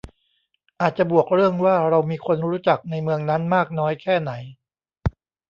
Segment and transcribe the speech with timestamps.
[0.81, 4.31] อาจจะบวกเรื่องว่าเรามีคนรู้จักในเมืองนั้นมากน้อยแค่ไหน